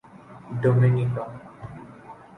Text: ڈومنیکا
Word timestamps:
ڈومنیکا 0.61 1.23